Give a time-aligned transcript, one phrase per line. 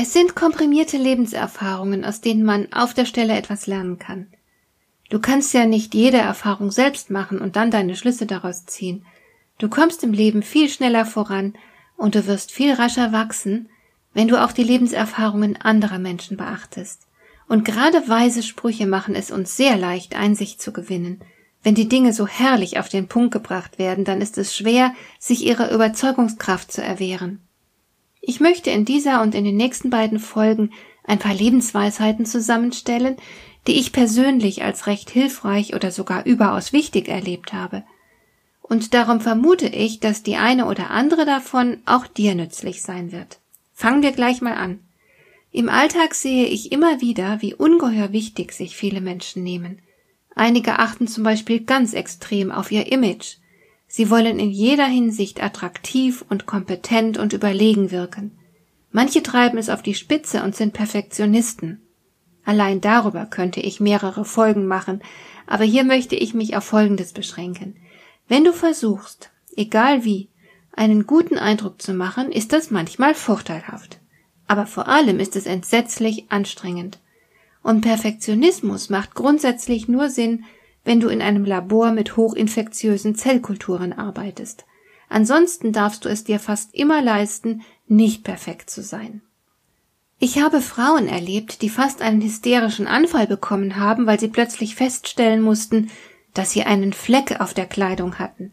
[0.00, 4.28] Es sind komprimierte Lebenserfahrungen, aus denen man auf der Stelle etwas lernen kann.
[5.10, 9.04] Du kannst ja nicht jede Erfahrung selbst machen und dann deine Schlüsse daraus ziehen.
[9.58, 11.54] Du kommst im Leben viel schneller voran
[11.96, 13.70] und du wirst viel rascher wachsen,
[14.14, 17.08] wenn du auch die Lebenserfahrungen anderer Menschen beachtest.
[17.48, 21.22] Und gerade weise Sprüche machen es uns sehr leicht, Einsicht zu gewinnen.
[21.64, 25.44] Wenn die Dinge so herrlich auf den Punkt gebracht werden, dann ist es schwer, sich
[25.44, 27.40] ihrer Überzeugungskraft zu erwehren.
[28.20, 30.70] Ich möchte in dieser und in den nächsten beiden Folgen
[31.04, 33.16] ein paar Lebensweisheiten zusammenstellen,
[33.66, 37.84] die ich persönlich als recht hilfreich oder sogar überaus wichtig erlebt habe.
[38.62, 43.40] Und darum vermute ich, dass die eine oder andere davon auch dir nützlich sein wird.
[43.72, 44.80] Fangen wir gleich mal an.
[45.50, 49.80] Im Alltag sehe ich immer wieder, wie ungeheuer wichtig sich viele Menschen nehmen.
[50.34, 53.37] Einige achten zum Beispiel ganz extrem auf ihr Image.
[53.88, 58.38] Sie wollen in jeder Hinsicht attraktiv und kompetent und überlegen wirken.
[58.92, 61.80] Manche treiben es auf die Spitze und sind Perfektionisten.
[62.44, 65.02] Allein darüber könnte ich mehrere Folgen machen,
[65.46, 67.76] aber hier möchte ich mich auf Folgendes beschränken.
[68.28, 70.28] Wenn du versuchst, egal wie,
[70.72, 73.98] einen guten Eindruck zu machen, ist das manchmal vorteilhaft.
[74.46, 76.98] Aber vor allem ist es entsetzlich anstrengend.
[77.62, 80.44] Und Perfektionismus macht grundsätzlich nur Sinn,
[80.84, 84.64] wenn du in einem Labor mit hochinfektiösen Zellkulturen arbeitest.
[85.08, 89.22] Ansonsten darfst du es dir fast immer leisten, nicht perfekt zu sein.
[90.18, 95.42] Ich habe Frauen erlebt, die fast einen hysterischen Anfall bekommen haben, weil sie plötzlich feststellen
[95.42, 95.90] mussten,
[96.34, 98.52] dass sie einen Fleck auf der Kleidung hatten.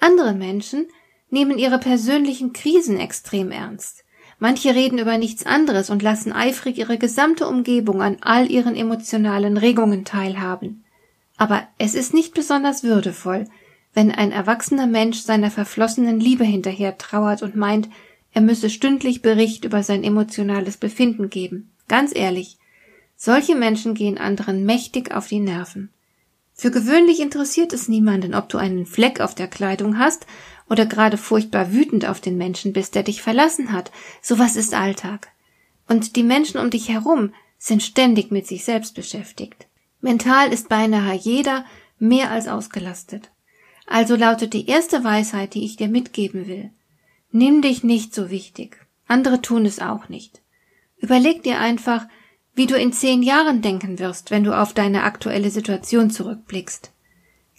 [0.00, 0.86] Andere Menschen
[1.30, 4.04] nehmen ihre persönlichen Krisen extrem ernst.
[4.38, 9.56] Manche reden über nichts anderes und lassen eifrig ihre gesamte Umgebung an all ihren emotionalen
[9.56, 10.84] Regungen teilhaben.
[11.42, 13.48] Aber es ist nicht besonders würdevoll,
[13.94, 17.88] wenn ein erwachsener Mensch seiner verflossenen Liebe hinterher trauert und meint,
[18.32, 21.72] er müsse stündlich Bericht über sein emotionales Befinden geben.
[21.88, 22.58] Ganz ehrlich,
[23.16, 25.90] solche Menschen gehen anderen mächtig auf die Nerven.
[26.54, 30.28] Für gewöhnlich interessiert es niemanden, ob du einen Fleck auf der Kleidung hast
[30.70, 33.90] oder gerade furchtbar wütend auf den Menschen bist, der dich verlassen hat.
[34.20, 35.32] Sowas ist Alltag.
[35.88, 39.66] Und die Menschen um dich herum sind ständig mit sich selbst beschäftigt.
[40.02, 41.64] Mental ist beinahe jeder
[41.98, 43.30] mehr als ausgelastet.
[43.86, 46.70] Also lautet die erste Weisheit, die ich dir mitgeben will.
[47.30, 48.76] Nimm dich nicht so wichtig.
[49.06, 50.42] Andere tun es auch nicht.
[50.98, 52.06] Überleg dir einfach,
[52.54, 56.92] wie du in zehn Jahren denken wirst, wenn du auf deine aktuelle Situation zurückblickst.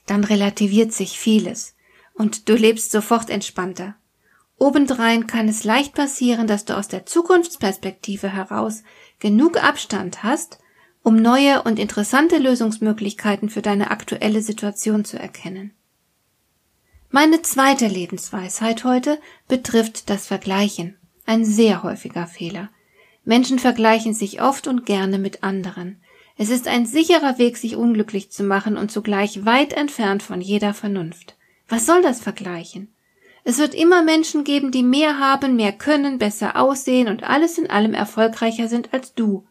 [0.05, 1.75] Dann relativiert sich vieles
[2.13, 3.95] und du lebst sofort entspannter.
[4.57, 8.83] Obendrein kann es leicht passieren, dass du aus der Zukunftsperspektive heraus
[9.19, 10.59] genug Abstand hast,
[11.03, 15.71] um neue und interessante Lösungsmöglichkeiten für deine aktuelle Situation zu erkennen.
[17.11, 20.97] Meine zweite Lebensweisheit heute betrifft das Vergleichen.
[21.25, 22.69] Ein sehr häufiger Fehler.
[23.25, 26.01] Menschen vergleichen sich oft und gerne mit anderen.
[26.37, 30.73] Es ist ein sicherer Weg, sich unglücklich zu machen und zugleich weit entfernt von jeder
[30.73, 31.35] Vernunft.
[31.69, 32.93] Was soll das vergleichen?
[33.43, 37.69] Es wird immer Menschen geben, die mehr haben, mehr können, besser aussehen und alles in
[37.69, 39.45] allem erfolgreicher sind als du.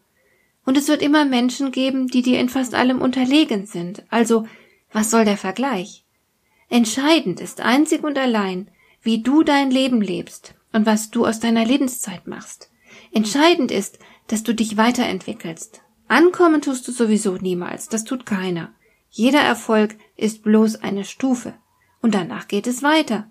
[0.65, 4.03] Und es wird immer Menschen geben, die dir in fast allem unterlegen sind.
[4.09, 4.47] Also,
[4.91, 6.05] was soll der Vergleich?
[6.69, 8.69] Entscheidend ist einzig und allein,
[9.01, 12.71] wie du dein Leben lebst und was du aus deiner Lebenszeit machst.
[13.11, 15.81] Entscheidend ist, dass du dich weiterentwickelst.
[16.07, 18.73] Ankommen tust du sowieso niemals, das tut keiner.
[19.09, 21.53] Jeder Erfolg ist bloß eine Stufe
[22.01, 23.29] und danach geht es weiter.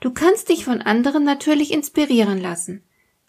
[0.00, 2.82] Du kannst dich von anderen natürlich inspirieren lassen,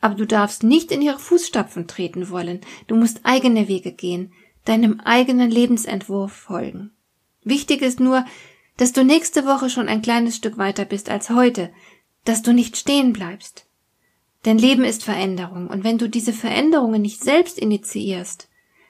[0.04, 4.34] aber du darfst nicht in ihre Fußstapfen treten wollen, du musst eigene Wege gehen,
[4.66, 6.92] deinem eigenen Lebensentwurf folgen.
[7.46, 8.26] Wichtig ist nur,
[8.76, 11.72] dass du nächste Woche schon ein kleines Stück weiter bist als heute,
[12.26, 13.66] dass du nicht stehen bleibst.
[14.44, 18.50] Denn Leben ist Veränderung, und wenn du diese Veränderungen nicht selbst initiierst,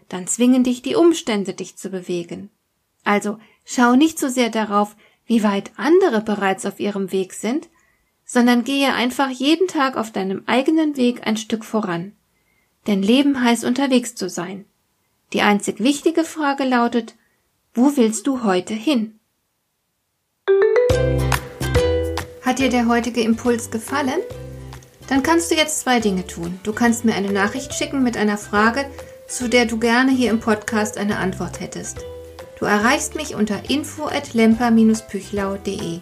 [0.09, 2.49] dann zwingen dich die Umstände, dich zu bewegen.
[3.03, 4.95] Also schau nicht so sehr darauf,
[5.27, 7.69] wie weit andere bereits auf ihrem Weg sind,
[8.33, 12.13] sondern gehe einfach jeden Tag auf deinem eigenen Weg ein Stück voran.
[12.87, 14.65] Denn Leben heißt unterwegs zu sein.
[15.33, 17.13] Die einzig wichtige Frage lautet,
[17.75, 19.19] wo willst du heute hin?
[22.41, 24.21] Hat dir der heutige Impuls gefallen?
[25.07, 26.59] Dann kannst du jetzt zwei Dinge tun.
[26.63, 28.89] Du kannst mir eine Nachricht schicken mit einer Frage,
[29.27, 31.99] zu der du gerne hier im Podcast eine Antwort hättest.
[32.57, 36.01] Du erreichst mich unter info@lemper-püchlau.de.